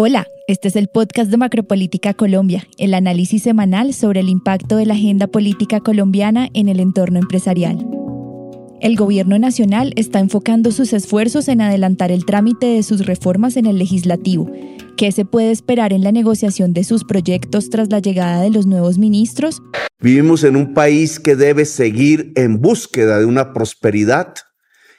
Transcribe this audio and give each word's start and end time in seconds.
Hola, 0.00 0.28
este 0.46 0.68
es 0.68 0.76
el 0.76 0.86
podcast 0.86 1.28
de 1.28 1.38
Macropolítica 1.38 2.14
Colombia, 2.14 2.68
el 2.78 2.94
análisis 2.94 3.42
semanal 3.42 3.92
sobre 3.92 4.20
el 4.20 4.28
impacto 4.28 4.76
de 4.76 4.86
la 4.86 4.94
agenda 4.94 5.26
política 5.26 5.80
colombiana 5.80 6.48
en 6.54 6.68
el 6.68 6.78
entorno 6.78 7.18
empresarial. 7.18 7.84
El 8.80 8.94
gobierno 8.94 9.40
nacional 9.40 9.92
está 9.96 10.20
enfocando 10.20 10.70
sus 10.70 10.92
esfuerzos 10.92 11.48
en 11.48 11.62
adelantar 11.62 12.12
el 12.12 12.26
trámite 12.26 12.66
de 12.66 12.84
sus 12.84 13.06
reformas 13.06 13.56
en 13.56 13.66
el 13.66 13.76
legislativo. 13.76 14.48
¿Qué 14.96 15.10
se 15.10 15.24
puede 15.24 15.50
esperar 15.50 15.92
en 15.92 16.04
la 16.04 16.12
negociación 16.12 16.74
de 16.74 16.84
sus 16.84 17.02
proyectos 17.02 17.68
tras 17.68 17.90
la 17.90 17.98
llegada 17.98 18.40
de 18.42 18.50
los 18.50 18.66
nuevos 18.66 18.98
ministros? 18.98 19.60
Vivimos 19.98 20.44
en 20.44 20.54
un 20.54 20.74
país 20.74 21.18
que 21.18 21.34
debe 21.34 21.64
seguir 21.64 22.30
en 22.36 22.60
búsqueda 22.60 23.18
de 23.18 23.24
una 23.24 23.52
prosperidad 23.52 24.32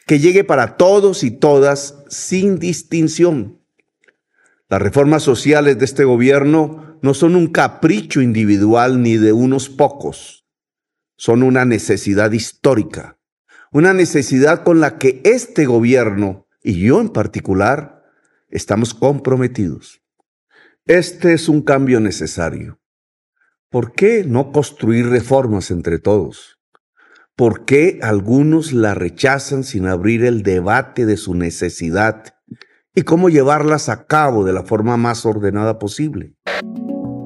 que 0.05 0.19
llegue 0.19 0.43
para 0.43 0.75
todos 0.75 1.23
y 1.23 1.31
todas 1.31 2.03
sin 2.09 2.59
distinción 2.59 3.58
las 4.69 4.81
reformas 4.81 5.23
sociales 5.23 5.79
de 5.79 5.85
este 5.85 6.03
gobierno 6.03 6.99
no 7.01 7.15
son 7.15 7.35
un 7.35 7.47
capricho 7.47 8.21
individual 8.21 9.01
ni 9.01 9.17
de 9.17 9.33
unos 9.33 9.67
pocos, 9.67 10.45
son 11.17 11.41
una 11.41 11.65
necesidad 11.65 12.31
histórica, 12.31 13.17
una 13.71 13.93
necesidad 13.93 14.63
con 14.63 14.79
la 14.79 14.99
que 14.99 15.21
este 15.23 15.65
gobierno, 15.65 16.47
y 16.61 16.79
yo 16.79 17.01
en 17.01 17.09
particular, 17.09 18.03
estamos 18.49 18.93
comprometidos. 18.93 20.03
Este 20.85 21.33
es 21.33 21.49
un 21.49 21.63
cambio 21.63 21.99
necesario. 21.99 22.79
¿Por 23.69 23.93
qué 23.93 24.23
no 24.23 24.51
construir 24.51 25.07
reformas 25.07 25.71
entre 25.71 25.97
todos? 25.97 26.59
¿Por 27.35 27.65
qué 27.65 27.99
algunos 28.03 28.73
la 28.73 28.93
rechazan 28.93 29.63
sin 29.63 29.87
abrir 29.87 30.25
el 30.25 30.43
debate 30.43 31.05
de 31.05 31.17
su 31.17 31.33
necesidad 31.33 32.35
y 32.99 33.03
cómo 33.03 33.29
llevarlas 33.29 33.87
a 33.87 34.05
cabo 34.05 34.43
de 34.43 34.51
la 34.51 34.63
forma 34.63 34.97
más 34.97 35.25
ordenada 35.25 35.79
posible. 35.79 36.33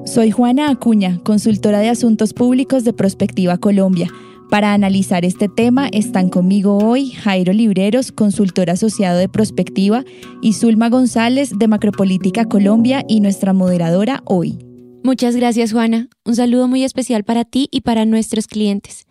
Soy 0.06 0.30
Juana 0.30 0.70
Acuña, 0.70 1.18
consultora 1.24 1.80
de 1.80 1.88
Asuntos 1.88 2.32
Públicos 2.32 2.84
de 2.84 2.92
Prospectiva 2.92 3.58
Colombia. 3.58 4.08
Para 4.50 4.72
analizar 4.72 5.24
este 5.24 5.48
tema 5.48 5.88
están 5.88 6.28
conmigo 6.28 6.78
hoy 6.78 7.10
Jairo 7.10 7.52
Libreros, 7.52 8.12
consultor 8.12 8.70
asociado 8.70 9.18
de 9.18 9.28
Prospectiva, 9.28 10.04
y 10.40 10.52
Zulma 10.52 10.90
González 10.90 11.50
de 11.58 11.66
Macropolítica 11.66 12.44
Colombia 12.44 13.02
y 13.08 13.18
nuestra 13.20 13.52
moderadora 13.52 14.22
hoy. 14.26 14.58
Muchas 15.02 15.34
gracias 15.34 15.72
Juana. 15.72 16.08
Un 16.24 16.36
saludo 16.36 16.68
muy 16.68 16.84
especial 16.84 17.24
para 17.24 17.44
ti 17.44 17.66
y 17.72 17.80
para 17.80 18.04
nuestros 18.04 18.46
clientes. 18.46 19.06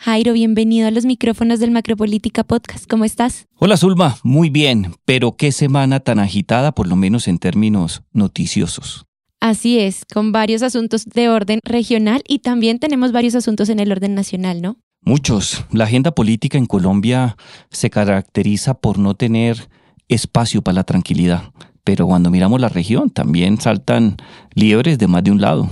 Jairo, 0.00 0.32
bienvenido 0.32 0.86
a 0.86 0.92
los 0.92 1.04
micrófonos 1.04 1.58
del 1.58 1.72
Macropolítica 1.72 2.44
Podcast. 2.44 2.88
¿Cómo 2.88 3.04
estás? 3.04 3.48
Hola 3.56 3.76
Zulma, 3.76 4.16
muy 4.22 4.48
bien, 4.48 4.94
pero 5.04 5.36
qué 5.36 5.50
semana 5.50 5.98
tan 5.98 6.20
agitada, 6.20 6.70
por 6.70 6.86
lo 6.86 6.94
menos 6.94 7.26
en 7.26 7.38
términos 7.38 8.02
noticiosos. 8.12 9.06
Así 9.40 9.80
es, 9.80 10.04
con 10.04 10.30
varios 10.30 10.62
asuntos 10.62 11.04
de 11.06 11.28
orden 11.28 11.58
regional 11.64 12.22
y 12.28 12.38
también 12.38 12.78
tenemos 12.78 13.10
varios 13.10 13.34
asuntos 13.34 13.70
en 13.70 13.80
el 13.80 13.90
orden 13.90 14.14
nacional, 14.14 14.62
¿no? 14.62 14.76
Muchos. 15.02 15.64
La 15.72 15.84
agenda 15.84 16.12
política 16.12 16.58
en 16.58 16.66
Colombia 16.66 17.36
se 17.72 17.90
caracteriza 17.90 18.74
por 18.74 19.00
no 19.00 19.16
tener 19.16 19.68
espacio 20.06 20.62
para 20.62 20.76
la 20.76 20.84
tranquilidad, 20.84 21.52
pero 21.82 22.06
cuando 22.06 22.30
miramos 22.30 22.60
la 22.60 22.68
región 22.68 23.10
también 23.10 23.60
saltan 23.60 24.16
liebres 24.54 24.96
de 24.96 25.08
más 25.08 25.24
de 25.24 25.32
un 25.32 25.40
lado. 25.40 25.68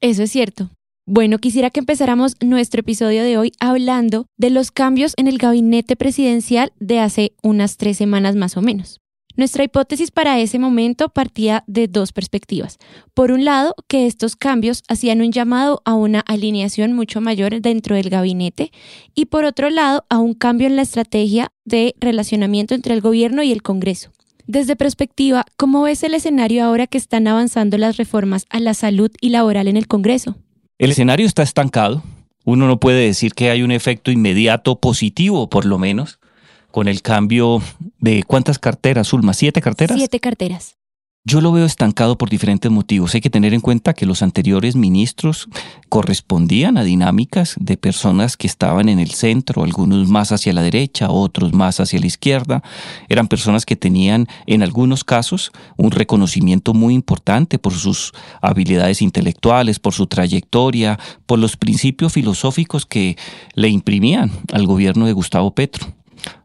Eso 0.00 0.22
es 0.22 0.30
cierto. 0.30 0.70
Bueno, 1.06 1.38
quisiera 1.38 1.68
que 1.68 1.80
empezáramos 1.80 2.34
nuestro 2.40 2.80
episodio 2.80 3.24
de 3.24 3.36
hoy 3.36 3.52
hablando 3.60 4.26
de 4.38 4.48
los 4.48 4.70
cambios 4.70 5.12
en 5.18 5.28
el 5.28 5.36
gabinete 5.36 5.96
presidencial 5.96 6.72
de 6.80 6.98
hace 6.98 7.34
unas 7.42 7.76
tres 7.76 7.98
semanas 7.98 8.36
más 8.36 8.56
o 8.56 8.62
menos. 8.62 9.02
Nuestra 9.36 9.64
hipótesis 9.64 10.10
para 10.10 10.40
ese 10.40 10.58
momento 10.58 11.10
partía 11.10 11.62
de 11.66 11.88
dos 11.88 12.12
perspectivas. 12.12 12.78
Por 13.12 13.32
un 13.32 13.44
lado, 13.44 13.74
que 13.86 14.06
estos 14.06 14.34
cambios 14.34 14.82
hacían 14.88 15.20
un 15.20 15.30
llamado 15.30 15.82
a 15.84 15.94
una 15.94 16.20
alineación 16.20 16.94
mucho 16.94 17.20
mayor 17.20 17.60
dentro 17.60 17.96
del 17.96 18.08
gabinete 18.08 18.72
y 19.14 19.26
por 19.26 19.44
otro 19.44 19.68
lado, 19.68 20.06
a 20.08 20.18
un 20.18 20.32
cambio 20.32 20.68
en 20.68 20.76
la 20.76 20.82
estrategia 20.82 21.52
de 21.66 21.94
relacionamiento 22.00 22.74
entre 22.74 22.94
el 22.94 23.02
gobierno 23.02 23.42
y 23.42 23.52
el 23.52 23.60
Congreso. 23.62 24.10
Desde 24.46 24.74
perspectiva, 24.74 25.44
¿cómo 25.58 25.82
ves 25.82 26.02
el 26.02 26.14
escenario 26.14 26.64
ahora 26.64 26.86
que 26.86 26.96
están 26.96 27.26
avanzando 27.26 27.76
las 27.76 27.98
reformas 27.98 28.46
a 28.48 28.58
la 28.58 28.72
salud 28.72 29.10
y 29.20 29.28
laboral 29.28 29.68
en 29.68 29.76
el 29.76 29.86
Congreso? 29.86 30.38
El 30.84 30.90
escenario 30.90 31.26
está 31.26 31.42
estancado. 31.42 32.02
Uno 32.44 32.66
no 32.66 32.78
puede 32.78 33.06
decir 33.06 33.32
que 33.32 33.48
hay 33.48 33.62
un 33.62 33.70
efecto 33.70 34.10
inmediato 34.10 34.78
positivo, 34.80 35.48
por 35.48 35.64
lo 35.64 35.78
menos, 35.78 36.18
con 36.70 36.88
el 36.88 37.00
cambio 37.00 37.62
de 38.00 38.22
cuántas 38.22 38.58
carteras, 38.58 39.10
Ulma, 39.14 39.32
siete 39.32 39.62
carteras. 39.62 39.96
Siete 39.96 40.20
carteras. 40.20 40.76
Yo 41.26 41.40
lo 41.40 41.52
veo 41.52 41.64
estancado 41.64 42.18
por 42.18 42.28
diferentes 42.28 42.70
motivos. 42.70 43.14
Hay 43.14 43.22
que 43.22 43.30
tener 43.30 43.54
en 43.54 43.62
cuenta 43.62 43.94
que 43.94 44.04
los 44.04 44.20
anteriores 44.20 44.76
ministros 44.76 45.48
correspondían 45.88 46.76
a 46.76 46.84
dinámicas 46.84 47.54
de 47.58 47.78
personas 47.78 48.36
que 48.36 48.46
estaban 48.46 48.90
en 48.90 48.98
el 48.98 49.12
centro, 49.12 49.64
algunos 49.64 50.06
más 50.10 50.32
hacia 50.32 50.52
la 50.52 50.60
derecha, 50.60 51.08
otros 51.08 51.54
más 51.54 51.80
hacia 51.80 51.98
la 51.98 52.04
izquierda. 52.04 52.62
Eran 53.08 53.28
personas 53.28 53.64
que 53.64 53.74
tenían 53.74 54.28
en 54.46 54.62
algunos 54.62 55.02
casos 55.02 55.50
un 55.78 55.92
reconocimiento 55.92 56.74
muy 56.74 56.92
importante 56.92 57.58
por 57.58 57.72
sus 57.72 58.12
habilidades 58.42 59.00
intelectuales, 59.00 59.78
por 59.78 59.94
su 59.94 60.06
trayectoria, 60.06 60.98
por 61.24 61.38
los 61.38 61.56
principios 61.56 62.12
filosóficos 62.12 62.84
que 62.84 63.16
le 63.54 63.70
imprimían 63.70 64.30
al 64.52 64.66
gobierno 64.66 65.06
de 65.06 65.14
Gustavo 65.14 65.54
Petro 65.54 65.94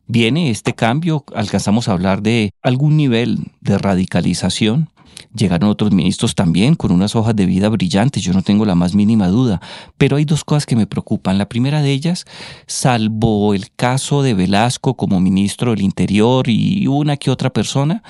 viene 0.08 0.50
este 0.50 0.74
cambio, 0.74 1.24
alcanzamos 1.36 1.88
a 1.88 1.94
hablar 1.94 2.22
de 2.22 2.52
algún 2.62 2.98
nivel 2.98 3.52
de 3.62 3.78
radicalización. 3.78 4.90
Llegaron 5.36 5.70
otros 5.70 5.92
ministros 5.92 6.34
también 6.34 6.76
con 6.76 6.92
unas 6.92 7.16
hojas 7.16 7.36
de 7.36 7.46
vida 7.46 7.70
brillantes, 7.70 8.24
yo 8.24 8.34
no 8.34 8.42
tengo 8.42 8.66
la 8.66 8.76
más 8.76 8.96
mínima 8.96 9.28
duda, 9.28 9.62
pero 9.98 10.16
hay 10.18 10.26
dos 10.26 10.44
cosas 10.44 10.66
que 10.66 10.76
me 10.76 10.88
preocupan. 10.88 11.38
La 11.38 11.50
primera 11.50 11.82
de 11.82 11.92
ellas, 11.92 12.26
salvo 12.68 13.54
el 13.54 13.70
caso 13.72 14.24
de 14.24 14.34
Velasco 14.34 14.96
como 14.96 15.20
ministro 15.20 15.72
del 15.72 15.82
Interior 15.82 16.48
y 16.48 16.88
una 16.88 17.18
que 17.18 17.32
otra 17.32 17.52
persona, 17.52 18.02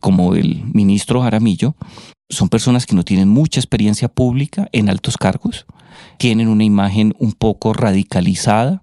como 0.00 0.34
el 0.34 0.64
ministro 0.72 1.22
Jaramillo, 1.22 1.76
son 2.30 2.48
personas 2.48 2.86
que 2.86 2.96
no 2.96 3.04
tienen 3.04 3.28
mucha 3.28 3.60
experiencia 3.60 4.08
pública 4.08 4.68
en 4.72 4.88
altos 4.88 5.16
cargos, 5.16 5.66
tienen 6.18 6.48
una 6.48 6.64
imagen 6.64 7.14
un 7.18 7.32
poco 7.32 7.72
radicalizada, 7.72 8.82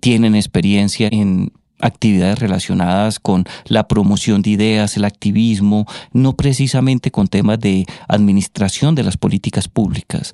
tienen 0.00 0.34
experiencia 0.34 1.08
en 1.12 1.52
actividades 1.80 2.38
relacionadas 2.38 3.18
con 3.20 3.44
la 3.66 3.88
promoción 3.88 4.42
de 4.42 4.50
ideas, 4.50 4.96
el 4.96 5.04
activismo, 5.04 5.86
no 6.12 6.36
precisamente 6.36 7.10
con 7.10 7.28
temas 7.28 7.60
de 7.60 7.86
administración 8.08 8.94
de 8.94 9.04
las 9.04 9.16
políticas 9.16 9.68
públicas. 9.68 10.32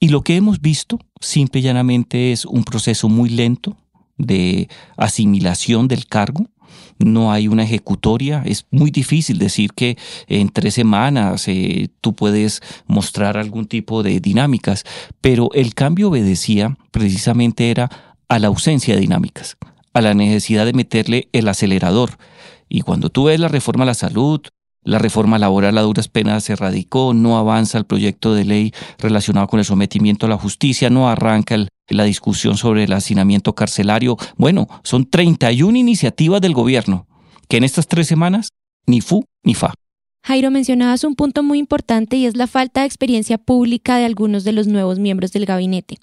Y 0.00 0.08
lo 0.08 0.22
que 0.22 0.36
hemos 0.36 0.60
visto, 0.60 0.98
simple 1.20 1.60
y 1.60 1.64
llanamente, 1.64 2.32
es 2.32 2.44
un 2.44 2.62
proceso 2.62 3.08
muy 3.08 3.30
lento 3.30 3.76
de 4.16 4.68
asimilación 4.96 5.88
del 5.88 6.06
cargo. 6.06 6.46
No 6.98 7.32
hay 7.32 7.48
una 7.48 7.64
ejecutoria. 7.64 8.42
Es 8.44 8.66
muy 8.70 8.90
difícil 8.90 9.38
decir 9.38 9.72
que 9.72 9.96
en 10.28 10.50
tres 10.50 10.74
semanas 10.74 11.48
eh, 11.48 11.88
tú 12.00 12.14
puedes 12.14 12.60
mostrar 12.86 13.36
algún 13.36 13.66
tipo 13.66 14.02
de 14.02 14.20
dinámicas, 14.20 14.84
pero 15.20 15.50
el 15.52 15.74
cambio 15.74 16.08
obedecía 16.08 16.76
precisamente 16.90 17.70
era 17.70 17.90
a 18.28 18.38
la 18.38 18.48
ausencia 18.48 18.94
de 18.94 19.00
dinámicas 19.00 19.56
a 19.98 20.02
la 20.02 20.14
necesidad 20.14 20.64
de 20.64 20.72
meterle 20.72 21.28
el 21.32 21.48
acelerador. 21.48 22.18
Y 22.68 22.82
cuando 22.82 23.10
tú 23.10 23.24
ves 23.24 23.40
la 23.40 23.48
reforma 23.48 23.84
a 23.84 23.86
la 23.86 23.94
salud, 23.94 24.40
la 24.82 24.98
reforma 24.98 25.38
laboral 25.38 25.76
a 25.76 25.82
duras 25.82 26.08
penas 26.08 26.44
se 26.44 26.56
radicó, 26.56 27.12
no 27.12 27.36
avanza 27.36 27.78
el 27.78 27.84
proyecto 27.84 28.34
de 28.34 28.44
ley 28.44 28.72
relacionado 28.98 29.46
con 29.48 29.58
el 29.58 29.64
sometimiento 29.64 30.26
a 30.26 30.28
la 30.28 30.38
justicia, 30.38 30.88
no 30.88 31.08
arranca 31.08 31.56
la 31.88 32.04
discusión 32.04 32.56
sobre 32.56 32.84
el 32.84 32.92
hacinamiento 32.92 33.54
carcelario. 33.54 34.16
Bueno, 34.36 34.68
son 34.84 35.08
31 35.08 35.76
iniciativas 35.76 36.40
del 36.40 36.54
gobierno 36.54 37.06
que 37.48 37.56
en 37.56 37.64
estas 37.64 37.88
tres 37.88 38.06
semanas 38.06 38.50
ni 38.86 39.00
fu 39.00 39.24
ni 39.42 39.54
fa. 39.54 39.74
Jairo, 40.24 40.50
mencionabas 40.50 41.04
un 41.04 41.14
punto 41.14 41.42
muy 41.42 41.58
importante 41.58 42.16
y 42.16 42.26
es 42.26 42.36
la 42.36 42.46
falta 42.46 42.80
de 42.80 42.86
experiencia 42.86 43.38
pública 43.38 43.96
de 43.96 44.04
algunos 44.04 44.44
de 44.44 44.52
los 44.52 44.66
nuevos 44.66 44.98
miembros 44.98 45.32
del 45.32 45.46
gabinete. 45.46 45.96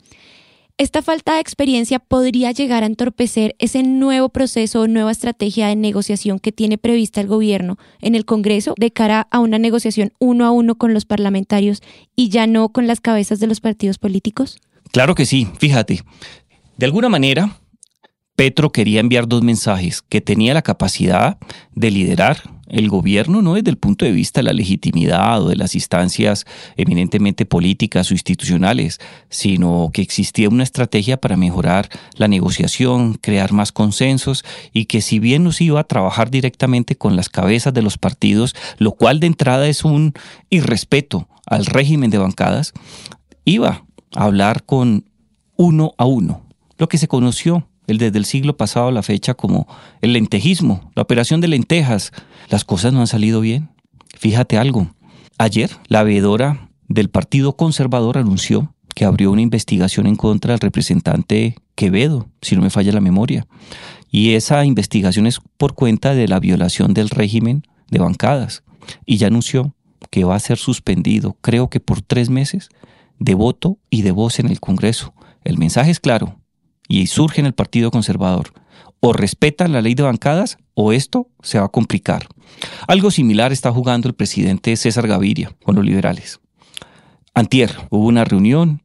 Esta 0.77 1.01
falta 1.01 1.35
de 1.35 1.39
experiencia 1.39 1.99
podría 1.99 2.51
llegar 2.51 2.83
a 2.83 2.85
entorpecer 2.85 3.55
ese 3.59 3.81
nuevo 3.81 4.27
proceso 4.27 4.81
o 4.81 4.87
nueva 4.89 5.09
estrategia 5.09 5.67
de 5.67 5.77
negociación 5.77 6.37
que 6.37 6.51
tiene 6.51 6.77
prevista 6.77 7.21
el 7.21 7.27
gobierno 7.27 7.77
en 8.01 8.13
el 8.13 8.25
Congreso 8.25 8.73
de 8.77 8.91
cara 8.91 9.25
a 9.31 9.39
una 9.39 9.57
negociación 9.57 10.11
uno 10.19 10.45
a 10.45 10.51
uno 10.51 10.75
con 10.75 10.93
los 10.93 11.05
parlamentarios 11.05 11.81
y 12.13 12.27
ya 12.27 12.45
no 12.45 12.67
con 12.67 12.87
las 12.87 12.99
cabezas 12.99 13.39
de 13.39 13.47
los 13.47 13.61
partidos 13.61 13.99
políticos? 13.99 14.59
Claro 14.91 15.15
que 15.15 15.25
sí, 15.25 15.47
fíjate. 15.59 16.03
De 16.75 16.85
alguna 16.85 17.07
manera, 17.07 17.57
Petro 18.35 18.73
quería 18.73 18.99
enviar 18.99 19.29
dos 19.29 19.43
mensajes, 19.43 20.01
que 20.01 20.19
tenía 20.19 20.53
la 20.53 20.61
capacidad 20.61 21.37
de 21.73 21.89
liderar 21.89 22.41
el 22.67 22.89
gobierno 22.89 23.41
no 23.41 23.53
desde 23.55 23.69
el 23.69 23.77
punto 23.77 24.05
de 24.05 24.11
vista 24.11 24.39
de 24.39 24.45
la 24.45 24.53
legitimidad 24.53 25.41
o 25.41 25.49
de 25.49 25.55
las 25.55 25.75
instancias 25.75 26.45
eminentemente 26.77 27.45
políticas 27.45 28.09
o 28.09 28.13
institucionales, 28.13 28.99
sino 29.29 29.89
que 29.93 30.01
existía 30.01 30.49
una 30.49 30.63
estrategia 30.63 31.17
para 31.17 31.37
mejorar 31.37 31.89
la 32.17 32.27
negociación, 32.27 33.15
crear 33.15 33.51
más 33.53 33.71
consensos 33.71 34.43
y 34.73 34.85
que 34.85 35.01
si 35.01 35.19
bien 35.19 35.43
nos 35.43 35.61
iba 35.61 35.79
a 35.79 35.85
trabajar 35.85 36.31
directamente 36.31 36.95
con 36.95 37.15
las 37.15 37.29
cabezas 37.29 37.73
de 37.73 37.81
los 37.81 37.97
partidos, 37.97 38.55
lo 38.77 38.93
cual 38.93 39.19
de 39.19 39.27
entrada 39.27 39.67
es 39.67 39.83
un 39.83 40.13
irrespeto 40.49 41.27
al 41.45 41.65
régimen 41.65 42.09
de 42.09 42.17
bancadas, 42.17 42.73
iba 43.43 43.85
a 44.15 44.23
hablar 44.23 44.63
con 44.63 45.05
uno 45.55 45.93
a 45.97 46.05
uno, 46.05 46.45
lo 46.77 46.89
que 46.89 46.97
se 46.97 47.07
conoció 47.07 47.67
el 47.87 47.97
desde 47.97 48.17
el 48.17 48.25
siglo 48.25 48.57
pasado 48.57 48.87
a 48.87 48.91
la 48.91 49.03
fecha 49.03 49.33
como 49.33 49.67
el 50.01 50.13
lentejismo, 50.13 50.91
la 50.95 51.03
operación 51.03 51.41
de 51.41 51.47
lentejas. 51.47 52.11
Las 52.49 52.63
cosas 52.63 52.93
no 52.93 53.01
han 53.01 53.07
salido 53.07 53.41
bien. 53.41 53.69
Fíjate 54.17 54.57
algo. 54.57 54.93
Ayer, 55.37 55.69
la 55.87 56.03
veedora 56.03 56.69
del 56.87 57.09
Partido 57.09 57.55
Conservador 57.55 58.17
anunció 58.17 58.73
que 58.95 59.05
abrió 59.05 59.31
una 59.31 59.41
investigación 59.41 60.07
en 60.07 60.15
contra 60.15 60.53
del 60.53 60.61
representante 60.61 61.55
Quevedo, 61.75 62.29
si 62.41 62.55
no 62.55 62.61
me 62.61 62.69
falla 62.69 62.93
la 62.93 63.01
memoria. 63.01 63.45
Y 64.09 64.35
esa 64.35 64.63
investigación 64.63 65.27
es 65.27 65.41
por 65.57 65.75
cuenta 65.75 66.15
de 66.15 66.27
la 66.29 66.39
violación 66.39 66.93
del 66.93 67.09
régimen 67.09 67.63
de 67.89 67.99
bancadas. 67.99 68.63
Y 69.05 69.17
ya 69.17 69.27
anunció 69.27 69.75
que 70.09 70.23
va 70.23 70.35
a 70.35 70.39
ser 70.39 70.57
suspendido, 70.57 71.35
creo 71.41 71.69
que 71.69 71.81
por 71.81 72.01
tres 72.01 72.29
meses, 72.29 72.69
de 73.19 73.33
voto 73.33 73.77
y 73.89 74.03
de 74.03 74.11
voz 74.11 74.39
en 74.39 74.47
el 74.47 74.61
Congreso. 74.61 75.13
El 75.43 75.57
mensaje 75.57 75.91
es 75.91 75.99
claro 75.99 76.39
y 76.87 77.07
surge 77.07 77.41
en 77.41 77.47
el 77.47 77.53
Partido 77.53 77.91
Conservador. 77.91 78.53
O 78.99 79.13
respetan 79.13 79.71
la 79.71 79.81
ley 79.81 79.93
de 79.93 80.03
bancadas 80.03 80.57
o 80.73 80.91
esto 80.91 81.29
se 81.41 81.59
va 81.59 81.65
a 81.65 81.69
complicar. 81.69 82.27
Algo 82.87 83.11
similar 83.11 83.51
está 83.51 83.71
jugando 83.71 84.07
el 84.07 84.15
presidente 84.15 84.75
César 84.75 85.07
Gaviria 85.07 85.55
con 85.63 85.75
los 85.75 85.85
liberales. 85.85 86.39
Antier 87.33 87.75
hubo 87.89 88.07
una 88.07 88.23
reunión 88.23 88.81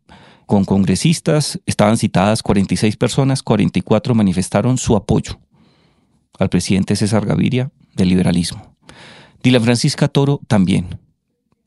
con 0.46 0.64
congresistas, 0.64 1.60
estaban 1.64 1.96
citadas 1.96 2.42
46 2.42 2.96
personas, 2.96 3.42
44 3.42 4.14
manifestaron 4.14 4.78
su 4.78 4.96
apoyo 4.96 5.38
al 6.38 6.48
presidente 6.48 6.96
César 6.96 7.24
Gaviria 7.24 7.70
del 7.94 8.08
liberalismo. 8.08 8.76
Dylan 9.42 9.62
Francisca 9.62 10.08
Toro 10.08 10.40
también 10.48 10.98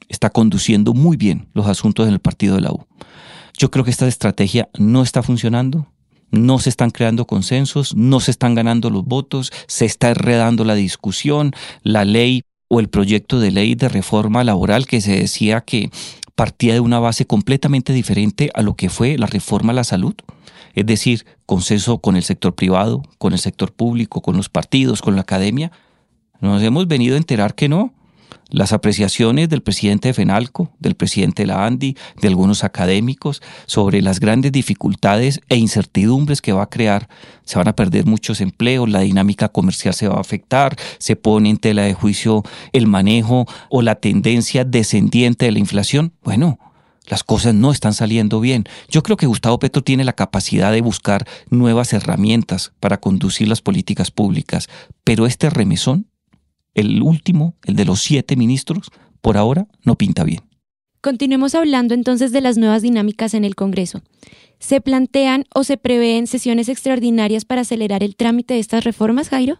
está 0.09 0.30
conduciendo 0.30 0.94
muy 0.94 1.15
bien 1.15 1.47
los 1.53 1.68
asuntos 1.68 2.07
en 2.07 2.13
el 2.13 2.19
partido 2.19 2.56
de 2.56 2.62
la 2.62 2.71
U. 2.71 2.85
Yo 3.57 3.71
creo 3.71 3.85
que 3.85 3.91
esta 3.91 4.07
estrategia 4.07 4.69
no 4.77 5.01
está 5.01 5.24
funcionando 5.24 5.88
no 6.33 6.57
se 6.57 6.69
están 6.69 6.89
creando 6.89 7.25
consensos, 7.25 7.95
no 7.95 8.19
se 8.19 8.31
están 8.31 8.56
ganando 8.56 8.89
los 8.89 9.06
votos, 9.06 9.51
se 9.68 9.85
está 9.85 10.09
enredando 10.09 10.65
la 10.65 10.74
discusión, 10.74 11.53
la 11.83 12.06
ley 12.06 12.41
o 12.68 12.80
el 12.80 12.89
proyecto 12.89 13.39
de 13.39 13.51
ley 13.51 13.75
de 13.75 13.88
reforma 13.88 14.44
laboral 14.44 14.88
que 14.88 15.00
se 15.00 15.15
decía 15.15 15.62
que 15.62 15.91
partía 16.35 16.74
de 16.74 16.80
una 16.80 17.00
base 17.00 17.27
completamente 17.27 17.94
diferente 17.94 18.50
a 18.56 18.63
lo 18.63 18.75
que 18.75 18.89
fue 18.89 19.18
la 19.19 19.27
reforma 19.27 19.74
a 19.74 19.75
la 19.75 19.83
salud, 19.83 20.15
es 20.74 20.85
decir, 20.88 21.25
consenso 21.45 22.00
con 22.00 22.15
el 22.15 22.24
sector 22.24 22.56
privado, 22.56 23.03
con 23.19 23.33
el 23.33 23.39
sector 23.39 23.71
público, 23.71 24.21
con 24.21 24.35
los 24.35 24.50
partidos, 24.50 25.03
con 25.03 25.15
la 25.15 25.21
academia. 25.21 25.71
Nos 26.41 26.63
hemos 26.63 26.88
venido 26.88 27.13
a 27.13 27.19
enterar 27.19 27.53
que 27.53 27.69
no, 27.69 27.94
las 28.53 28.71
apreciaciones 28.71 29.50
del 29.50 29.63
presidente 29.63 30.09
de 30.09 30.13
FENALCO, 30.13 30.71
del 30.77 30.94
presidente 30.94 31.41
de 31.41 31.47
la 31.47 31.65
ANDI, 31.65 31.97
de 32.21 32.27
algunos 32.27 32.63
académicos 32.63 33.41
sobre 33.65 34.01
las 34.03 34.19
grandes 34.19 34.51
dificultades 34.51 35.41
e 35.50 35.57
incertidumbres 35.57 36.39
que 36.39 36.53
va 36.53 36.63
a 36.63 36.69
crear. 36.69 37.09
Se 37.45 37.57
van 37.57 37.67
a 37.67 37.75
perder 37.75 38.05
muchos 38.05 38.41
empleos, 38.41 38.88
la 38.88 39.00
dinámica 39.00 39.50
comercial 39.50 39.95
se 39.95 40.07
va 40.07 40.17
a 40.17 40.21
afectar, 40.21 40.75
se 41.00 41.15
pone 41.15 41.50
en 41.50 41.57
tela 41.57 41.81
de 41.81 41.95
juicio 41.95 42.44
el 42.73 42.85
manejo 42.85 43.47
o 43.69 43.81
la 43.81 43.95
tendencia 43.95 44.63
descendiente 44.63 45.45
de 45.45 45.51
la 45.51 45.59
inflación. 45.59 46.13
Bueno, 46.23 46.59
las 47.07 47.23
cosas 47.23 47.56
no 47.56 47.71
están 47.71 47.95
saliendo 47.95 48.39
bien. 48.39 48.65
Yo 48.88 49.01
creo 49.01 49.17
que 49.17 49.25
Gustavo 49.25 49.57
Petro 49.57 49.83
tiene 49.83 50.03
la 50.03 50.13
capacidad 50.13 50.71
de 50.71 50.81
buscar 50.81 51.25
nuevas 51.49 51.91
herramientas 51.91 52.71
para 52.79 52.99
conducir 52.99 53.47
las 53.47 53.61
políticas 53.61 54.11
públicas, 54.11 54.69
pero 55.03 55.25
este 55.25 55.49
remesón 55.49 56.06
el 56.73 57.01
último, 57.01 57.55
el 57.65 57.75
de 57.75 57.85
los 57.85 58.01
siete 58.01 58.35
ministros, 58.35 58.89
por 59.21 59.37
ahora 59.37 59.67
no 59.83 59.95
pinta 59.95 60.23
bien. 60.23 60.41
Continuemos 61.01 61.53
hablando 61.55 61.93
entonces 61.93 62.31
de 62.31 62.41
las 62.41 62.57
nuevas 62.57 62.81
dinámicas 62.81 63.33
en 63.33 63.43
el 63.43 63.55
Congreso. 63.55 64.01
¿Se 64.59 64.79
plantean 64.79 65.45
o 65.53 65.65
se 65.65 65.75
prevén 65.75 66.27
sesiones 66.27 66.69
extraordinarias 66.69 67.43
para 67.43 67.61
acelerar 67.61 68.03
el 68.03 68.15
trámite 68.15 68.53
de 68.53 68.61
estas 68.61 68.85
reformas, 68.85 69.27
Jairo? 69.27 69.59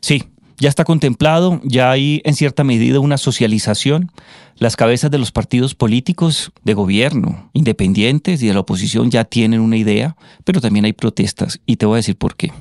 Sí, 0.00 0.22
ya 0.56 0.68
está 0.68 0.84
contemplado, 0.84 1.60
ya 1.64 1.90
hay 1.90 2.22
en 2.24 2.34
cierta 2.34 2.62
medida 2.62 3.00
una 3.00 3.18
socialización. 3.18 4.12
Las 4.56 4.76
cabezas 4.76 5.10
de 5.10 5.18
los 5.18 5.32
partidos 5.32 5.74
políticos 5.74 6.52
de 6.62 6.74
gobierno, 6.74 7.50
independientes 7.54 8.40
y 8.40 8.46
de 8.46 8.54
la 8.54 8.60
oposición 8.60 9.10
ya 9.10 9.24
tienen 9.24 9.60
una 9.60 9.76
idea, 9.76 10.16
pero 10.44 10.60
también 10.60 10.84
hay 10.84 10.92
protestas 10.92 11.60
y 11.66 11.76
te 11.76 11.86
voy 11.86 11.94
a 11.94 11.96
decir 11.96 12.16
por 12.16 12.36
qué. 12.36 12.52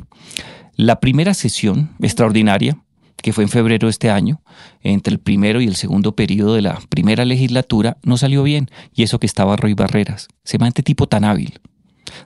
La 0.75 0.99
primera 0.99 1.35
sesión 1.35 1.91
extraordinaria 2.01 2.82
que 3.23 3.31
fue 3.31 3.45
en 3.45 3.49
febrero 3.49 3.87
de 3.87 3.91
este 3.91 4.11
año, 4.11 4.41
entre 4.81 5.13
el 5.13 5.19
primero 5.19 5.61
y 5.61 5.65
el 5.65 5.77
segundo 5.77 6.13
periodo 6.13 6.55
de 6.55 6.61
la 6.61 6.79
primera 6.89 7.23
legislatura, 7.23 7.97
no 8.03 8.17
salió 8.17 8.43
bien, 8.43 8.69
y 8.93 9.03
eso 9.03 9.17
que 9.17 9.25
estaba 9.25 9.55
Roy 9.55 9.73
Barreras, 9.73 10.27
semejante 10.43 10.83
tipo 10.83 11.07
tan 11.07 11.23
hábil. 11.23 11.61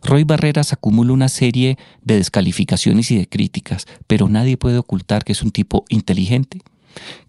Roy 0.03 0.23
Barreras 0.23 0.73
acumula 0.73 1.13
una 1.13 1.29
serie 1.29 1.77
de 2.01 2.15
descalificaciones 2.15 3.11
y 3.11 3.17
de 3.17 3.29
críticas, 3.29 3.85
pero 4.07 4.27
nadie 4.27 4.57
puede 4.57 4.79
ocultar 4.79 5.23
que 5.23 5.33
es 5.33 5.43
un 5.43 5.51
tipo 5.51 5.85
inteligente, 5.89 6.61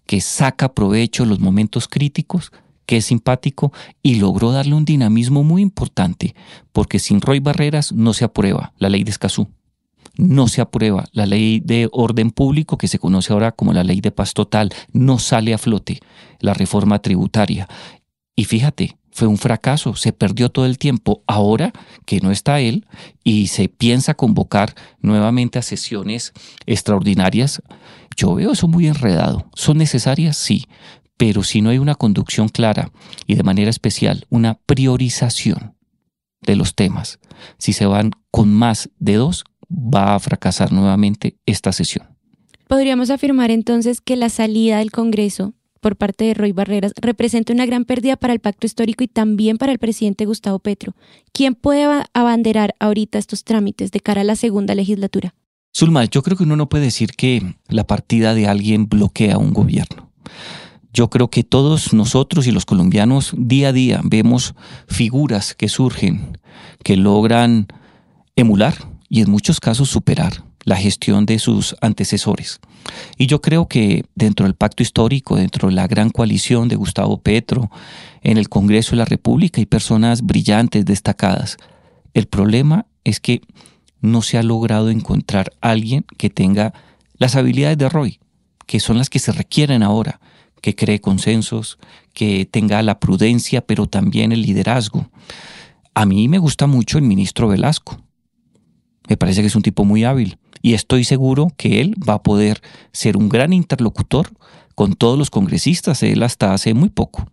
que 0.07 0.19
saca 0.19 0.73
provecho 0.73 1.23
los 1.25 1.39
momentos 1.39 1.87
críticos, 1.87 2.51
que 2.87 2.97
es 2.97 3.05
simpático 3.05 3.71
y 4.01 4.15
logró 4.15 4.51
darle 4.51 4.73
un 4.73 4.83
dinamismo 4.83 5.43
muy 5.43 5.61
importante, 5.61 6.33
porque 6.71 6.97
sin 6.97 7.21
Roy 7.21 7.39
Barreras 7.39 7.91
no 7.91 8.15
se 8.15 8.25
aprueba 8.25 8.73
la 8.79 8.89
ley 8.89 9.03
de 9.03 9.11
Escazú 9.11 9.47
no 10.19 10.49
se 10.49 10.59
aprueba. 10.59 11.05
La 11.13 11.25
ley 11.25 11.61
de 11.61 11.87
orden 11.91 12.31
público, 12.31 12.77
que 12.77 12.89
se 12.89 12.99
conoce 12.99 13.31
ahora 13.31 13.53
como 13.53 13.71
la 13.71 13.85
ley 13.85 14.01
de 14.01 14.11
paz 14.11 14.33
total, 14.33 14.71
no 14.91 15.17
sale 15.17 15.53
a 15.53 15.57
flote. 15.57 15.99
La 16.39 16.53
reforma 16.53 16.99
tributaria. 16.99 17.67
Y 18.35 18.43
fíjate, 18.43 18.97
fue 19.11 19.27
un 19.27 19.37
fracaso, 19.37 19.95
se 19.95 20.11
perdió 20.11 20.49
todo 20.49 20.65
el 20.65 20.77
tiempo. 20.77 21.23
Ahora 21.25 21.71
que 22.05 22.19
no 22.19 22.31
está 22.31 22.59
él 22.59 22.85
y 23.23 23.47
se 23.47 23.69
piensa 23.69 24.13
convocar 24.13 24.75
nuevamente 25.01 25.57
a 25.57 25.61
sesiones 25.61 26.33
extraordinarias, 26.65 27.61
yo 28.17 28.35
veo 28.35 28.51
eso 28.51 28.67
muy 28.67 28.87
enredado. 28.87 29.49
¿Son 29.55 29.77
necesarias? 29.77 30.35
Sí, 30.35 30.65
pero 31.15 31.43
si 31.43 31.61
no 31.61 31.69
hay 31.69 31.77
una 31.77 31.95
conducción 31.95 32.49
clara 32.49 32.91
y 33.25 33.35
de 33.35 33.43
manera 33.43 33.69
especial 33.69 34.25
una 34.29 34.55
priorización 34.65 35.75
de 36.41 36.57
los 36.57 36.75
temas, 36.75 37.19
si 37.57 37.71
se 37.71 37.85
van 37.85 38.11
con 38.31 38.53
más 38.53 38.89
de 38.99 39.15
dos, 39.15 39.45
va 39.69 40.15
a 40.15 40.19
fracasar 40.19 40.71
nuevamente 40.71 41.37
esta 41.45 41.71
sesión. 41.71 42.07
Podríamos 42.67 43.09
afirmar 43.09 43.51
entonces 43.51 44.01
que 44.01 44.15
la 44.15 44.29
salida 44.29 44.77
del 44.77 44.91
Congreso 44.91 45.53
por 45.79 45.95
parte 45.95 46.25
de 46.25 46.33
Roy 46.33 46.51
Barreras 46.51 46.93
representa 47.01 47.53
una 47.53 47.65
gran 47.65 47.85
pérdida 47.85 48.17
para 48.17 48.33
el 48.33 48.39
pacto 48.39 48.67
histórico 48.67 49.03
y 49.03 49.07
también 49.07 49.57
para 49.57 49.71
el 49.71 49.79
presidente 49.79 50.25
Gustavo 50.25 50.59
Petro. 50.59 50.93
¿Quién 51.31 51.55
puede 51.55 51.87
abanderar 52.13 52.75
ahorita 52.79 53.17
estos 53.17 53.43
trámites 53.43 53.91
de 53.91 53.99
cara 54.01 54.21
a 54.21 54.25
la 54.25 54.35
segunda 54.35 54.75
legislatura? 54.75 55.33
Zulma, 55.75 56.05
yo 56.05 56.21
creo 56.23 56.35
que 56.35 56.43
uno 56.43 56.55
no 56.55 56.67
puede 56.67 56.85
decir 56.85 57.11
que 57.11 57.55
la 57.67 57.85
partida 57.85 58.33
de 58.33 58.47
alguien 58.47 58.89
bloquea 58.89 59.37
un 59.37 59.53
gobierno. 59.53 60.11
Yo 60.91 61.09
creo 61.09 61.29
que 61.29 61.43
todos 61.43 61.93
nosotros 61.93 62.47
y 62.47 62.51
los 62.51 62.65
colombianos 62.65 63.33
día 63.37 63.69
a 63.69 63.73
día 63.73 64.01
vemos 64.03 64.55
figuras 64.87 65.53
que 65.53 65.69
surgen, 65.69 66.37
que 66.83 66.97
logran 66.97 67.67
emular 68.35 68.88
y 69.09 69.21
en 69.21 69.31
muchos 69.31 69.59
casos 69.59 69.89
superar 69.89 70.43
la 70.63 70.75
gestión 70.75 71.25
de 71.25 71.39
sus 71.39 71.75
antecesores. 71.81 72.59
Y 73.17 73.27
yo 73.27 73.41
creo 73.41 73.67
que 73.67 74.05
dentro 74.15 74.45
del 74.45 74.55
pacto 74.55 74.83
histórico, 74.83 75.35
dentro 75.35 75.69
de 75.69 75.75
la 75.75 75.87
gran 75.87 76.09
coalición 76.09 76.67
de 76.67 76.75
Gustavo 76.75 77.17
Petro, 77.21 77.71
en 78.21 78.37
el 78.37 78.49
Congreso 78.49 78.91
de 78.91 78.97
la 78.97 79.05
República 79.05 79.59
hay 79.59 79.65
personas 79.65 80.21
brillantes, 80.21 80.85
destacadas. 80.85 81.57
El 82.13 82.27
problema 82.27 82.85
es 83.03 83.19
que 83.19 83.41
no 84.01 84.21
se 84.21 84.37
ha 84.37 84.43
logrado 84.43 84.89
encontrar 84.89 85.51
alguien 85.61 86.05
que 86.17 86.29
tenga 86.29 86.73
las 87.17 87.35
habilidades 87.35 87.77
de 87.77 87.89
Roy, 87.89 88.19
que 88.65 88.79
son 88.79 88.97
las 88.97 89.09
que 89.09 89.19
se 89.19 89.31
requieren 89.31 89.83
ahora, 89.83 90.19
que 90.61 90.75
cree 90.75 91.01
consensos, 91.01 91.79
que 92.13 92.45
tenga 92.45 92.81
la 92.83 92.99
prudencia, 92.99 93.61
pero 93.61 93.87
también 93.87 94.31
el 94.31 94.41
liderazgo. 94.41 95.09
A 95.93 96.05
mí 96.05 96.27
me 96.27 96.37
gusta 96.37 96.67
mucho 96.67 96.97
el 96.97 97.03
ministro 97.03 97.47
Velasco. 97.47 98.01
Me 99.09 99.17
parece 99.17 99.41
que 99.41 99.47
es 99.47 99.55
un 99.55 99.63
tipo 99.63 99.83
muy 99.83 100.05
hábil 100.05 100.37
y 100.61 100.75
estoy 100.75 101.03
seguro 101.03 101.47
que 101.57 101.81
él 101.81 101.95
va 102.07 102.15
a 102.15 102.23
poder 102.23 102.61
ser 102.93 103.17
un 103.17 103.27
gran 103.27 103.51
interlocutor 103.51 104.29
con 104.75 104.93
todos 104.93 105.17
los 105.17 105.29
congresistas. 105.29 106.03
Él 106.03 106.23
hasta 106.23 106.53
hace 106.53 106.73
muy 106.73 106.89
poco 106.89 107.27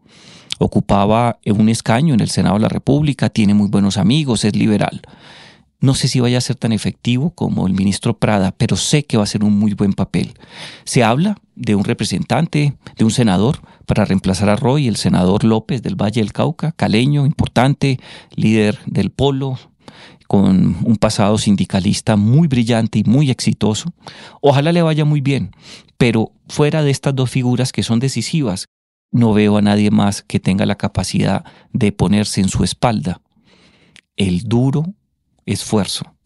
ocupaba 0.59 1.39
un 1.47 1.69
escaño 1.69 2.15
en 2.15 2.21
el 2.21 2.31
Senado 2.31 2.55
de 2.55 2.63
la 2.63 2.69
República, 2.69 3.29
tiene 3.29 3.55
muy 3.55 3.69
buenos 3.69 3.97
amigos, 3.97 4.45
es 4.45 4.57
liberal. 4.57 5.03
No 5.79 5.95
sé 5.95 6.09
si 6.09 6.21
vaya 6.21 6.39
a 6.39 6.41
ser 6.41 6.57
tan 6.57 6.73
efectivo 6.73 7.31
como 7.31 7.67
el 7.67 7.75
ministro 7.75 8.19
Prada, 8.19 8.53
pero 8.57 8.77
sé 8.77 9.05
que 9.05 9.19
va 9.19 9.25
a 9.25 9.27
ser 9.27 9.45
un 9.45 9.59
muy 9.59 9.75
buen 9.75 9.93
papel. 9.93 10.33
Se 10.85 11.05
habla 11.05 11.37
de 11.55 11.75
un 11.75 11.85
representante, 11.85 12.75
de 12.97 13.05
un 13.05 13.11
senador, 13.11 13.61
para 13.85 14.05
reemplazar 14.05 14.49
a 14.49 14.57
Roy, 14.57 14.89
el 14.89 14.97
senador 14.97 15.45
López 15.45 15.83
del 15.83 15.95
Valle 15.95 16.23
del 16.23 16.33
Cauca, 16.33 16.73
caleño, 16.73 17.27
importante, 17.27 18.01
líder 18.35 18.79
del 18.87 19.11
Polo, 19.11 19.59
con 20.27 20.77
un 20.85 20.97
pasado 20.97 21.39
sindicalista 21.39 22.17
muy 22.17 22.49
brillante 22.49 22.99
y 22.99 23.05
muy 23.05 23.31
exitoso. 23.31 23.93
Ojalá 24.41 24.73
le 24.73 24.83
vaya 24.83 25.05
muy 25.05 25.21
bien, 25.21 25.53
pero 25.97 26.33
fuera 26.49 26.83
de 26.83 26.91
estas 26.91 27.15
dos 27.15 27.31
figuras 27.31 27.73
que 27.73 27.83
son 27.83 28.01
decisivas, 28.01 28.67
no 29.13 29.33
veo 29.33 29.57
a 29.57 29.63
nadie 29.63 29.91
más 29.91 30.23
que 30.23 30.41
tenga 30.41 30.67
la 30.67 30.75
capacidad 30.77 31.45
de 31.73 31.93
ponerse 31.93 32.41
en 32.41 32.49
su 32.49 32.65
espalda 32.65 33.21
el 34.17 34.43
duro 34.43 34.95
esfuerzo 35.45 36.17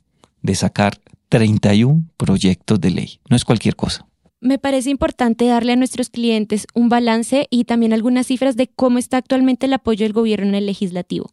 de 0.43 0.55
sacar 0.55 1.01
31 1.29 2.05
proyectos 2.17 2.81
de 2.81 2.91
ley. 2.91 3.21
No 3.29 3.37
es 3.37 3.45
cualquier 3.45 3.77
cosa. 3.77 4.07
Me 4.41 4.59
parece 4.59 4.89
importante 4.89 5.45
darle 5.47 5.75
a 5.75 5.77
nuestros 5.77 6.09
clientes 6.09 6.67
un 6.75 6.89
balance 6.89 7.47
y 7.51 7.65
también 7.65 7.93
algunas 7.93 8.27
cifras 8.27 8.57
de 8.57 8.69
cómo 8.69 8.99
está 8.99 9.19
actualmente 9.19 9.67
el 9.67 9.75
apoyo 9.75 10.05
del 10.05 10.15
gobierno 10.15 10.49
en 10.49 10.55
el 10.55 10.67
legislativo. 10.67 11.31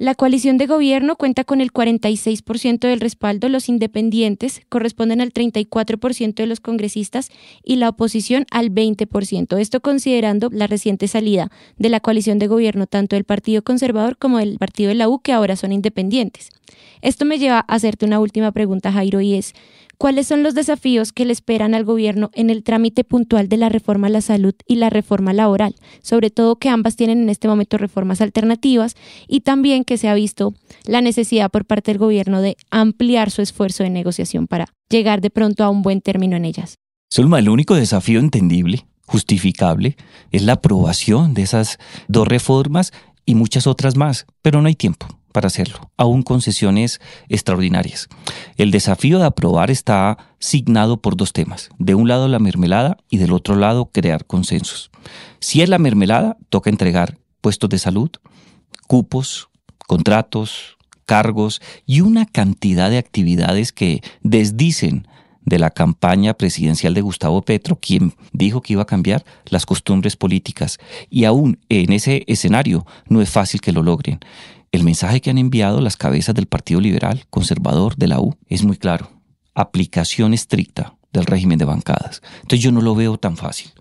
La 0.00 0.14
coalición 0.14 0.58
de 0.58 0.68
gobierno 0.68 1.16
cuenta 1.16 1.42
con 1.42 1.60
el 1.60 1.72
46% 1.72 2.78
del 2.86 3.00
respaldo, 3.00 3.48
los 3.48 3.68
independientes 3.68 4.62
corresponden 4.68 5.20
al 5.20 5.32
34% 5.32 6.34
de 6.34 6.46
los 6.46 6.60
congresistas 6.60 7.30
y 7.64 7.76
la 7.76 7.88
oposición 7.88 8.46
al 8.52 8.70
20%. 8.70 9.58
Esto 9.58 9.80
considerando 9.80 10.50
la 10.52 10.68
reciente 10.68 11.08
salida 11.08 11.50
de 11.78 11.88
la 11.88 11.98
coalición 11.98 12.38
de 12.38 12.46
gobierno 12.46 12.86
tanto 12.86 13.16
del 13.16 13.24
Partido 13.24 13.62
Conservador 13.62 14.16
como 14.18 14.38
del 14.38 14.56
Partido 14.58 14.90
de 14.90 14.94
la 14.94 15.08
U, 15.08 15.18
que 15.18 15.32
ahora 15.32 15.56
son 15.56 15.72
independientes. 15.72 16.50
Esto 17.02 17.24
me 17.24 17.40
lleva 17.40 17.58
a 17.58 17.74
hacerte 17.74 18.06
una 18.06 18.20
última 18.20 18.52
pregunta, 18.52 18.92
Jairo, 18.92 19.20
y 19.20 19.34
es, 19.34 19.52
¿Cuáles 20.00 20.28
son 20.28 20.44
los 20.44 20.54
desafíos 20.54 21.12
que 21.12 21.24
le 21.24 21.32
esperan 21.32 21.74
al 21.74 21.82
gobierno 21.82 22.30
en 22.34 22.50
el 22.50 22.62
trámite 22.62 23.02
puntual 23.02 23.48
de 23.48 23.56
la 23.56 23.68
reforma 23.68 24.06
a 24.06 24.10
la 24.10 24.20
salud 24.20 24.54
y 24.64 24.76
la 24.76 24.90
reforma 24.90 25.32
laboral? 25.32 25.74
Sobre 26.02 26.30
todo 26.30 26.54
que 26.54 26.68
ambas 26.68 26.94
tienen 26.94 27.20
en 27.20 27.28
este 27.28 27.48
momento 27.48 27.78
reformas 27.78 28.20
alternativas 28.20 28.94
y 29.26 29.40
también 29.40 29.82
que 29.82 29.98
se 29.98 30.08
ha 30.08 30.14
visto 30.14 30.54
la 30.84 31.00
necesidad 31.00 31.50
por 31.50 31.64
parte 31.64 31.90
del 31.90 31.98
gobierno 31.98 32.40
de 32.40 32.56
ampliar 32.70 33.32
su 33.32 33.42
esfuerzo 33.42 33.82
de 33.82 33.90
negociación 33.90 34.46
para 34.46 34.68
llegar 34.88 35.20
de 35.20 35.30
pronto 35.30 35.64
a 35.64 35.68
un 35.68 35.82
buen 35.82 36.00
término 36.00 36.36
en 36.36 36.44
ellas. 36.44 36.76
Zulma, 37.12 37.40
el 37.40 37.48
único 37.48 37.74
desafío 37.74 38.20
entendible, 38.20 38.86
justificable, 39.04 39.96
es 40.30 40.42
la 40.42 40.52
aprobación 40.52 41.34
de 41.34 41.42
esas 41.42 41.78
dos 42.06 42.28
reformas 42.28 42.92
y 43.26 43.34
muchas 43.34 43.66
otras 43.66 43.96
más, 43.96 44.26
pero 44.42 44.62
no 44.62 44.68
hay 44.68 44.76
tiempo 44.76 45.17
para 45.32 45.48
hacerlo, 45.48 45.90
aún 45.96 46.22
concesiones 46.22 47.00
extraordinarias. 47.28 48.08
El 48.56 48.70
desafío 48.70 49.18
de 49.18 49.26
aprobar 49.26 49.70
está 49.70 50.18
signado 50.38 51.00
por 51.00 51.16
dos 51.16 51.32
temas. 51.32 51.70
De 51.78 51.94
un 51.94 52.08
lado 52.08 52.28
la 52.28 52.38
mermelada 52.38 52.96
y 53.10 53.18
del 53.18 53.32
otro 53.32 53.56
lado 53.56 53.90
crear 53.92 54.24
consensos. 54.24 54.90
Si 55.40 55.62
es 55.62 55.68
la 55.68 55.78
mermelada, 55.78 56.36
toca 56.48 56.70
entregar 56.70 57.18
puestos 57.40 57.70
de 57.70 57.78
salud, 57.78 58.10
cupos, 58.86 59.48
contratos, 59.86 60.76
cargos 61.06 61.62
y 61.86 62.02
una 62.02 62.26
cantidad 62.26 62.90
de 62.90 62.98
actividades 62.98 63.72
que 63.72 64.02
desdicen 64.22 65.08
de 65.48 65.58
la 65.58 65.70
campaña 65.70 66.34
presidencial 66.34 66.94
de 66.94 67.00
Gustavo 67.00 67.42
Petro, 67.42 67.76
quien 67.76 68.14
dijo 68.32 68.60
que 68.60 68.74
iba 68.74 68.82
a 68.82 68.86
cambiar 68.86 69.24
las 69.46 69.64
costumbres 69.64 70.16
políticas. 70.16 70.78
Y 71.08 71.24
aún 71.24 71.58
en 71.70 71.92
ese 71.92 72.24
escenario 72.26 72.86
no 73.08 73.22
es 73.22 73.30
fácil 73.30 73.60
que 73.60 73.72
lo 73.72 73.82
logren. 73.82 74.20
El 74.70 74.84
mensaje 74.84 75.20
que 75.20 75.30
han 75.30 75.38
enviado 75.38 75.80
las 75.80 75.96
cabezas 75.96 76.34
del 76.34 76.46
Partido 76.46 76.80
Liberal, 76.80 77.24
conservador, 77.30 77.96
de 77.96 78.06
la 78.06 78.20
U, 78.20 78.36
es 78.48 78.64
muy 78.64 78.76
claro. 78.76 79.10
Aplicación 79.54 80.34
estricta 80.34 80.94
del 81.12 81.24
régimen 81.24 81.58
de 81.58 81.64
bancadas. 81.64 82.20
Entonces 82.42 82.60
yo 82.60 82.70
no 82.70 82.82
lo 82.82 82.94
veo 82.94 83.16
tan 83.16 83.36
fácil. 83.36 83.72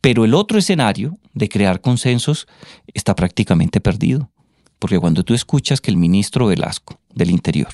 Pero 0.00 0.24
el 0.24 0.34
otro 0.34 0.58
escenario 0.58 1.18
de 1.34 1.48
crear 1.48 1.80
consensos 1.80 2.46
está 2.94 3.16
prácticamente 3.16 3.80
perdido. 3.80 4.30
Porque 4.78 4.98
cuando 4.98 5.24
tú 5.24 5.34
escuchas 5.34 5.80
que 5.80 5.90
el 5.90 5.96
ministro 5.96 6.46
Velasco 6.46 7.00
del 7.12 7.30
Interior 7.30 7.68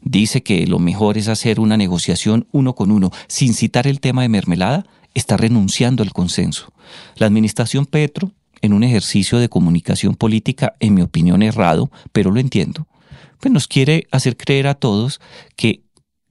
dice 0.00 0.42
que 0.42 0.66
lo 0.66 0.78
mejor 0.78 1.18
es 1.18 1.28
hacer 1.28 1.58
una 1.58 1.76
negociación 1.76 2.46
uno 2.52 2.74
con 2.74 2.90
uno 2.90 3.10
sin 3.26 3.54
citar 3.54 3.86
el 3.86 4.00
tema 4.00 4.22
de 4.22 4.28
mermelada, 4.28 4.86
está 5.14 5.36
renunciando 5.36 6.02
al 6.02 6.12
consenso. 6.12 6.72
La 7.16 7.26
administración 7.26 7.86
Petro 7.86 8.32
en 8.64 8.72
un 8.72 8.82
ejercicio 8.82 9.38
de 9.38 9.50
comunicación 9.50 10.14
política, 10.14 10.74
en 10.80 10.94
mi 10.94 11.02
opinión, 11.02 11.42
errado, 11.42 11.90
pero 12.12 12.30
lo 12.30 12.40
entiendo, 12.40 12.86
pues 13.38 13.52
nos 13.52 13.68
quiere 13.68 14.06
hacer 14.10 14.38
creer 14.38 14.66
a 14.66 14.74
todos 14.74 15.20
que 15.54 15.82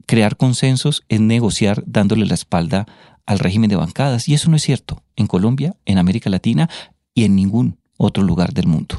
crear 0.07 0.35
consensos 0.35 1.03
es 1.09 1.21
negociar 1.21 1.83
dándole 1.85 2.25
la 2.25 2.33
espalda 2.33 2.87
al 3.27 3.37
régimen 3.37 3.69
de 3.69 3.75
bancadas. 3.75 4.27
Y 4.27 4.33
eso 4.33 4.49
no 4.49 4.55
es 4.55 4.63
cierto 4.63 5.03
en 5.15 5.27
Colombia, 5.27 5.75
en 5.85 5.99
América 5.99 6.31
Latina 6.31 6.69
y 7.13 7.25
en 7.25 7.35
ningún 7.35 7.77
otro 7.97 8.23
lugar 8.23 8.53
del 8.53 8.65
mundo. 8.65 8.97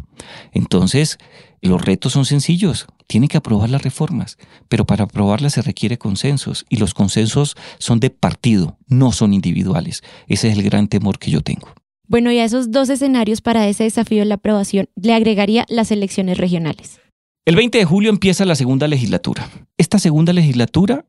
Entonces, 0.52 1.18
los 1.60 1.82
retos 1.82 2.12
son 2.12 2.24
sencillos. 2.24 2.86
Tienen 3.08 3.28
que 3.28 3.36
aprobar 3.36 3.68
las 3.68 3.82
reformas, 3.82 4.38
pero 4.68 4.86
para 4.86 5.04
aprobarlas 5.04 5.54
se 5.54 5.62
requiere 5.62 5.98
consensos 5.98 6.66
y 6.68 6.76
los 6.76 6.94
consensos 6.94 7.56
son 7.78 7.98
de 7.98 8.10
partido, 8.10 8.78
no 8.86 9.10
son 9.10 9.34
individuales. 9.34 10.02
Ese 10.28 10.48
es 10.48 10.56
el 10.56 10.62
gran 10.62 10.86
temor 10.86 11.18
que 11.18 11.32
yo 11.32 11.40
tengo. 11.40 11.68
Bueno, 12.06 12.30
y 12.30 12.38
a 12.38 12.44
esos 12.44 12.70
dos 12.70 12.90
escenarios 12.90 13.40
para 13.40 13.66
ese 13.66 13.84
desafío 13.84 14.20
de 14.20 14.26
la 14.26 14.36
aprobación 14.36 14.88
le 14.96 15.14
agregaría 15.14 15.64
las 15.68 15.90
elecciones 15.90 16.38
regionales. 16.38 17.00
El 17.46 17.56
20 17.56 17.78
de 17.78 17.84
julio 17.84 18.10
empieza 18.10 18.44
la 18.44 18.54
segunda 18.54 18.88
legislatura. 18.88 19.50
Esta 19.76 19.98
segunda 19.98 20.32
legislatura, 20.32 21.06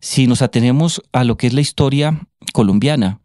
si 0.00 0.26
nos 0.26 0.42
atenemos 0.42 1.02
a 1.12 1.24
lo 1.24 1.36
que 1.36 1.48
es 1.48 1.52
la 1.52 1.60
historia 1.60 2.26
colombiana, 2.52 3.20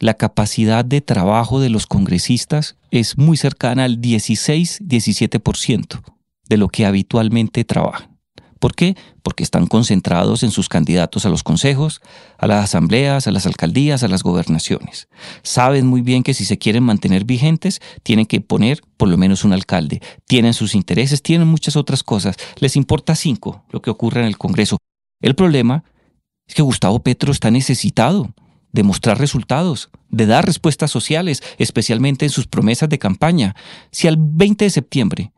la 0.00 0.14
capacidad 0.14 0.84
de 0.84 1.00
trabajo 1.00 1.60
de 1.60 1.68
los 1.68 1.86
congresistas 1.86 2.76
es 2.90 3.18
muy 3.18 3.36
cercana 3.36 3.84
al 3.84 4.00
16-17% 4.00 6.02
de 6.48 6.56
lo 6.56 6.68
que 6.68 6.86
habitualmente 6.86 7.64
trabajan. 7.64 8.18
¿Por 8.60 8.74
qué? 8.74 8.94
Porque 9.22 9.42
están 9.42 9.66
concentrados 9.66 10.42
en 10.42 10.50
sus 10.50 10.68
candidatos 10.68 11.24
a 11.24 11.30
los 11.30 11.42
consejos, 11.42 12.02
a 12.36 12.46
las 12.46 12.64
asambleas, 12.64 13.26
a 13.26 13.30
las 13.30 13.46
alcaldías, 13.46 14.02
a 14.02 14.08
las 14.08 14.22
gobernaciones. 14.22 15.08
Saben 15.42 15.86
muy 15.86 16.02
bien 16.02 16.22
que 16.22 16.34
si 16.34 16.44
se 16.44 16.58
quieren 16.58 16.84
mantener 16.84 17.24
vigentes, 17.24 17.80
tienen 18.02 18.26
que 18.26 18.42
poner 18.42 18.82
por 18.98 19.08
lo 19.08 19.16
menos 19.16 19.44
un 19.44 19.54
alcalde. 19.54 20.02
Tienen 20.26 20.52
sus 20.52 20.74
intereses, 20.74 21.22
tienen 21.22 21.48
muchas 21.48 21.74
otras 21.74 22.02
cosas. 22.02 22.36
Les 22.58 22.76
importa 22.76 23.16
cinco 23.16 23.64
lo 23.70 23.80
que 23.80 23.88
ocurre 23.88 24.20
en 24.20 24.26
el 24.26 24.36
Congreso. 24.36 24.76
El 25.22 25.34
problema 25.34 25.82
es 26.46 26.54
que 26.54 26.62
Gustavo 26.62 27.02
Petro 27.02 27.32
está 27.32 27.50
necesitado 27.50 28.34
de 28.72 28.82
mostrar 28.82 29.18
resultados, 29.18 29.88
de 30.10 30.26
dar 30.26 30.44
respuestas 30.44 30.90
sociales, 30.90 31.42
especialmente 31.56 32.26
en 32.26 32.30
sus 32.30 32.46
promesas 32.46 32.90
de 32.90 32.98
campaña. 32.98 33.56
Si 33.90 34.06
al 34.06 34.16
20 34.18 34.66
de 34.66 34.70
septiembre 34.70 35.32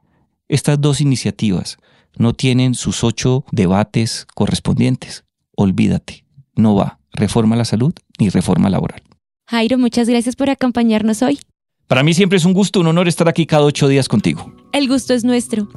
estas 0.52 0.80
dos 0.80 1.00
iniciativas 1.00 1.78
no 2.16 2.34
tienen 2.34 2.74
sus 2.74 3.04
ocho 3.04 3.44
debates 3.52 4.26
correspondientes. 4.34 5.24
Olvídate, 5.56 6.26
no 6.54 6.74
va 6.74 6.98
reforma 7.12 7.54
a 7.54 7.58
la 7.58 7.64
salud 7.64 7.94
ni 8.18 8.28
reforma 8.28 8.68
laboral. 8.68 9.02
Jairo, 9.48 9.78
muchas 9.78 10.08
gracias 10.08 10.36
por 10.36 10.50
acompañarnos 10.50 11.22
hoy. 11.22 11.40
Para 11.86 12.02
mí 12.02 12.12
siempre 12.14 12.36
es 12.36 12.44
un 12.44 12.52
gusto, 12.52 12.80
un 12.80 12.86
honor 12.86 13.08
estar 13.08 13.28
aquí 13.28 13.46
cada 13.46 13.64
ocho 13.64 13.88
días 13.88 14.08
contigo. 14.08 14.54
El 14.72 14.88
gusto 14.88 15.14
es 15.14 15.24
nuestro. 15.24 15.68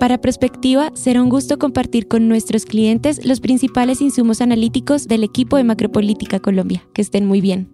Para 0.00 0.20
Prospectiva, 0.20 0.90
será 0.94 1.22
un 1.22 1.28
gusto 1.28 1.58
compartir 1.58 2.08
con 2.08 2.26
nuestros 2.26 2.64
clientes 2.64 3.24
los 3.24 3.40
principales 3.40 4.00
insumos 4.00 4.40
analíticos 4.40 5.06
del 5.06 5.22
equipo 5.24 5.56
de 5.56 5.64
Macropolítica 5.64 6.40
Colombia. 6.40 6.82
Que 6.94 7.02
estén 7.02 7.26
muy 7.26 7.40
bien. 7.40 7.68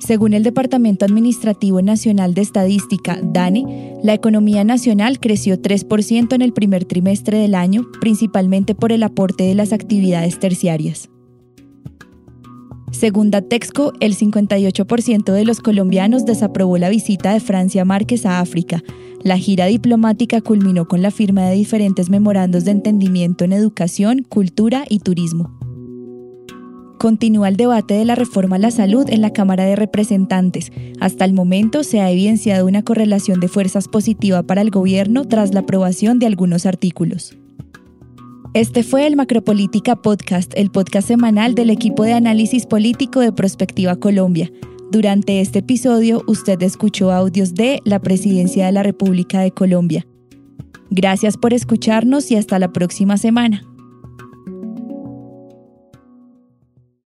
Según 0.00 0.32
el 0.32 0.42
Departamento 0.42 1.04
Administrativo 1.04 1.82
Nacional 1.82 2.32
de 2.32 2.40
Estadística, 2.40 3.18
DANE, 3.22 3.98
la 4.02 4.14
economía 4.14 4.64
nacional 4.64 5.20
creció 5.20 5.60
3% 5.60 6.32
en 6.32 6.42
el 6.42 6.52
primer 6.54 6.86
trimestre 6.86 7.38
del 7.38 7.54
año, 7.54 7.86
principalmente 8.00 8.74
por 8.74 8.92
el 8.92 9.02
aporte 9.02 9.44
de 9.44 9.54
las 9.54 9.72
actividades 9.72 10.38
terciarias. 10.38 11.10
Según 12.92 13.30
Datexco, 13.30 13.92
el 14.00 14.16
58% 14.16 15.32
de 15.32 15.44
los 15.44 15.60
colombianos 15.60 16.24
desaprobó 16.24 16.78
la 16.78 16.88
visita 16.88 17.32
de 17.32 17.40
Francia 17.40 17.84
Márquez 17.84 18.26
a 18.26 18.40
África. 18.40 18.82
La 19.22 19.36
gira 19.36 19.66
diplomática 19.66 20.40
culminó 20.40 20.88
con 20.88 21.02
la 21.02 21.10
firma 21.10 21.42
de 21.42 21.54
diferentes 21.54 22.08
memorandos 22.08 22.64
de 22.64 22.72
entendimiento 22.72 23.44
en 23.44 23.52
educación, 23.52 24.24
cultura 24.28 24.84
y 24.88 25.00
turismo. 25.00 25.59
Continúa 27.00 27.48
el 27.48 27.56
debate 27.56 27.94
de 27.94 28.04
la 28.04 28.14
reforma 28.14 28.56
a 28.56 28.58
la 28.58 28.70
salud 28.70 29.06
en 29.08 29.22
la 29.22 29.32
Cámara 29.32 29.64
de 29.64 29.74
Representantes. 29.74 30.70
Hasta 31.00 31.24
el 31.24 31.32
momento 31.32 31.82
se 31.82 32.02
ha 32.02 32.10
evidenciado 32.10 32.66
una 32.66 32.82
correlación 32.82 33.40
de 33.40 33.48
fuerzas 33.48 33.88
positiva 33.88 34.42
para 34.42 34.60
el 34.60 34.68
gobierno 34.68 35.26
tras 35.26 35.54
la 35.54 35.60
aprobación 35.60 36.18
de 36.18 36.26
algunos 36.26 36.66
artículos. 36.66 37.38
Este 38.52 38.82
fue 38.82 39.06
el 39.06 39.16
Macropolítica 39.16 39.96
Podcast, 39.96 40.52
el 40.56 40.70
podcast 40.70 41.08
semanal 41.08 41.54
del 41.54 41.70
equipo 41.70 42.02
de 42.02 42.12
análisis 42.12 42.66
político 42.66 43.20
de 43.20 43.32
Prospectiva 43.32 43.96
Colombia. 43.96 44.52
Durante 44.92 45.40
este 45.40 45.60
episodio 45.60 46.22
usted 46.26 46.60
escuchó 46.62 47.12
audios 47.12 47.54
de 47.54 47.80
la 47.86 48.00
Presidencia 48.00 48.66
de 48.66 48.72
la 48.72 48.82
República 48.82 49.40
de 49.40 49.52
Colombia, 49.52 50.04
Gracias 50.92 51.36
por 51.36 51.54
escucharnos 51.54 52.32
y 52.32 52.36
hasta 52.36 52.58
la 52.58 52.72
próxima 52.72 53.16
semana. 53.16 53.62